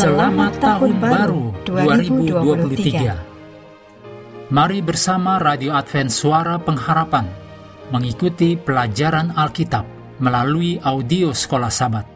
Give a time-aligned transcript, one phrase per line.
[0.00, 4.48] Selamat Tahun Baru 2023.
[4.48, 7.28] Mari bersama Radio Advent Suara Pengharapan
[7.92, 9.84] mengikuti pelajaran Alkitab
[10.16, 12.08] melalui audio Sekolah Sabat.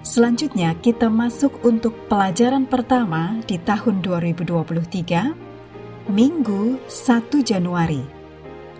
[0.00, 8.00] Selanjutnya kita masuk untuk pelajaran pertama di tahun 2023, Minggu 1 Januari,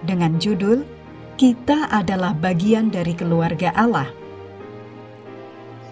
[0.00, 0.80] dengan judul
[1.36, 4.23] Kita adalah bagian dari keluarga Allah.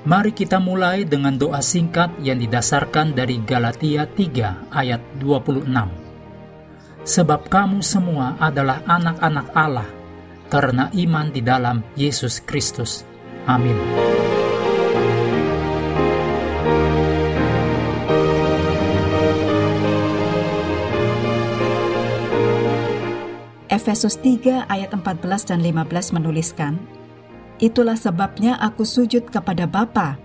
[0.02, 5.62] Mari kita mulai dengan doa singkat yang didasarkan dari Galatia 3 ayat 26.
[7.06, 9.86] Sebab kamu semua adalah anak-anak Allah
[10.50, 13.06] karena iman di dalam Yesus Kristus.
[13.46, 13.78] Amin.
[23.70, 26.82] Efesus 3 ayat 14 dan 15 menuliskan,
[27.62, 30.18] Itulah sebabnya aku sujud kepada Bapa,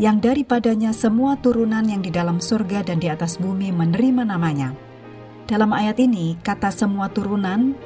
[0.00, 4.72] yang daripadanya semua turunan yang di dalam surga dan di atas bumi menerima namanya.
[5.44, 7.76] Dalam ayat ini, kata semua turunan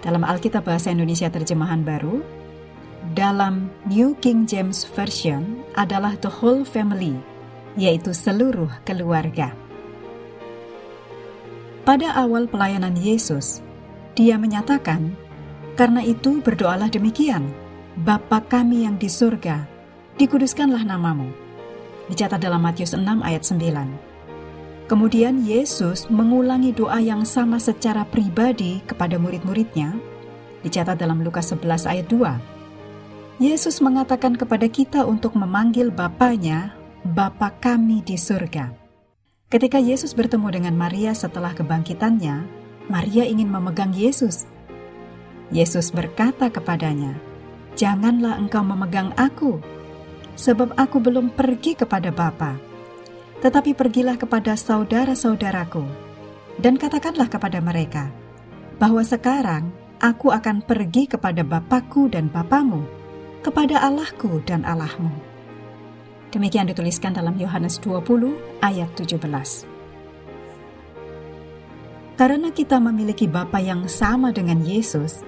[0.00, 2.24] dalam Alkitab Bahasa Indonesia Terjemahan Baru,
[3.12, 7.12] dalam New King James Version adalah the whole family,
[7.76, 9.52] yaitu seluruh keluarga.
[11.84, 13.60] Pada awal pelayanan Yesus,
[14.16, 15.12] dia menyatakan,
[15.76, 17.61] "Karena itu berdoalah demikian:
[17.92, 19.68] Bapa kami yang di surga,
[20.16, 21.28] dikuduskanlah namamu.
[22.08, 24.88] Dicatat dalam Matius 6 ayat 9.
[24.88, 29.92] Kemudian Yesus mengulangi doa yang sama secara pribadi kepada murid-muridnya,
[30.64, 33.44] dicatat dalam Lukas 11 ayat 2.
[33.44, 36.72] Yesus mengatakan kepada kita untuk memanggil Bapaknya,
[37.04, 38.72] Bapa kami di surga.
[39.52, 42.48] Ketika Yesus bertemu dengan Maria setelah kebangkitannya,
[42.88, 44.48] Maria ingin memegang Yesus.
[45.52, 47.31] Yesus berkata kepadanya,
[47.78, 49.60] janganlah engkau memegang aku,
[50.36, 52.56] sebab aku belum pergi kepada Bapa.
[53.42, 55.84] Tetapi pergilah kepada saudara-saudaraku,
[56.62, 58.12] dan katakanlah kepada mereka,
[58.78, 59.70] bahwa sekarang
[60.02, 62.86] aku akan pergi kepada Bapakku dan Bapamu,
[63.42, 65.10] kepada Allahku dan Allahmu.
[66.32, 69.68] Demikian dituliskan dalam Yohanes 20 ayat 17.
[72.16, 75.26] Karena kita memiliki Bapa yang sama dengan Yesus,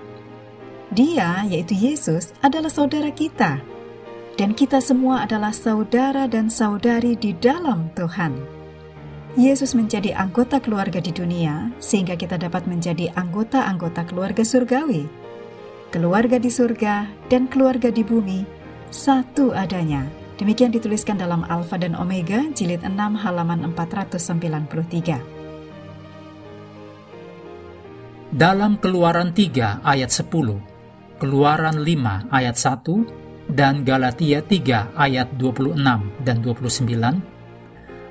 [0.94, 3.58] dia, yaitu Yesus, adalah saudara kita,
[4.38, 8.34] dan kita semua adalah saudara dan saudari di dalam Tuhan.
[9.34, 15.10] Yesus menjadi anggota keluarga di dunia, sehingga kita dapat menjadi anggota-anggota keluarga surgawi.
[15.90, 18.46] Keluarga di surga dan keluarga di bumi,
[18.94, 20.06] satu adanya.
[20.38, 25.18] Demikian dituliskan dalam Alfa dan Omega, jilid 6 halaman 493.
[28.34, 30.73] Dalam Keluaran 3 ayat 10,
[31.24, 35.72] Keluaran 5 ayat 1 dan Galatia 3 ayat 26
[36.20, 36.84] dan 29,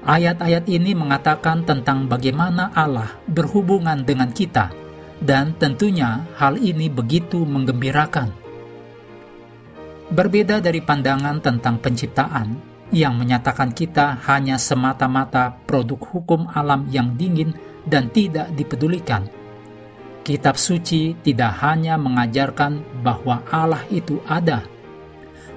[0.01, 4.73] ayat-ayat ini mengatakan tentang bagaimana Allah berhubungan dengan kita
[5.21, 8.33] dan tentunya hal ini begitu menggembirakan.
[10.09, 12.57] Berbeda dari pandangan tentang penciptaan
[12.89, 17.53] yang menyatakan kita hanya semata-mata produk hukum alam yang dingin
[17.85, 19.29] dan tidak dipedulikan,
[20.23, 24.63] Kitab suci tidak hanya mengajarkan bahwa Allah itu ada,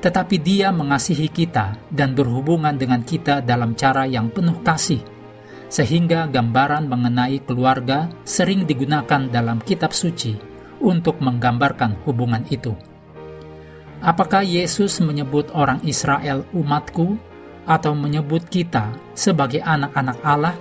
[0.02, 4.98] tetapi Dia mengasihi kita dan berhubungan dengan kita dalam cara yang penuh kasih,
[5.70, 10.34] sehingga gambaran mengenai keluarga sering digunakan dalam kitab suci
[10.82, 12.74] untuk menggambarkan hubungan itu.
[14.02, 17.14] Apakah Yesus menyebut orang Israel umatku,
[17.70, 20.58] atau menyebut kita sebagai anak-anak Allah,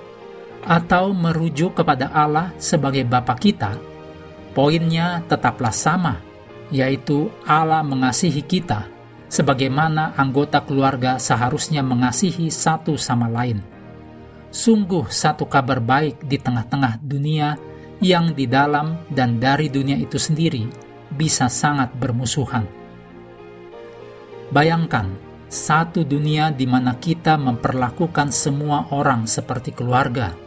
[0.61, 3.94] atau merujuk kepada Allah sebagai Bapa kita?
[4.55, 6.23] Poinnya tetaplah sama,
[6.71, 8.87] yaitu Allah mengasihi kita,
[9.27, 13.59] sebagaimana anggota keluarga seharusnya mengasihi satu sama lain.
[14.55, 17.59] Sungguh satu kabar baik di tengah-tengah dunia
[17.99, 20.63] yang di dalam dan dari dunia itu sendiri
[21.11, 22.63] bisa sangat bermusuhan.
[24.55, 25.11] Bayangkan,
[25.51, 30.31] satu dunia di mana kita memperlakukan semua orang seperti keluarga–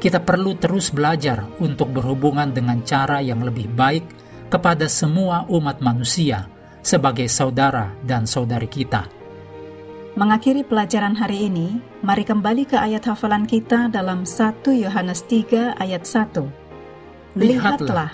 [0.00, 4.02] kita perlu terus belajar untuk berhubungan dengan cara yang lebih baik
[4.48, 6.48] kepada semua umat manusia
[6.80, 9.04] sebagai saudara dan saudari kita.
[10.16, 16.02] Mengakhiri pelajaran hari ini, mari kembali ke ayat hafalan kita dalam 1 Yohanes 3 ayat
[16.02, 17.38] 1.
[17.38, 18.10] Lihatlah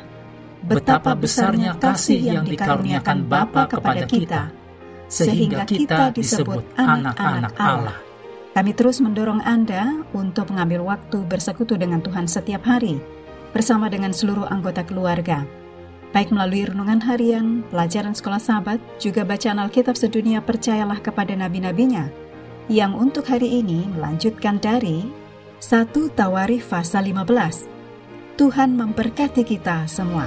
[0.60, 4.52] betapa besarnya kasih yang dikaruniakan Bapa kepada kita,
[5.08, 8.05] sehingga kita disebut anak-anak Allah.
[8.56, 12.96] Kami terus mendorong Anda untuk mengambil waktu bersekutu dengan Tuhan setiap hari
[13.52, 15.44] bersama dengan seluruh anggota keluarga.
[16.16, 22.08] Baik melalui renungan harian, pelajaran sekolah sahabat, juga bacaan Alkitab sedunia percayalah kepada nabi-nabinya,
[22.72, 25.04] yang untuk hari ini melanjutkan dari
[25.60, 28.40] 1 Tawarikh pasal 15.
[28.40, 30.24] Tuhan memberkati kita semua.